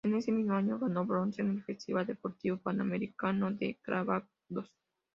En 0.03 0.15
ese 0.15 0.31
mismo 0.31 0.55
año 0.55 0.79
ganó 0.79 1.05
bronce 1.05 1.43
en 1.43 1.51
el 1.51 1.63
Festival 1.63 2.07
Deportivo 2.07 2.57
Panamericano 2.57 3.51
de 3.51 3.77
Clavados. 3.83 4.25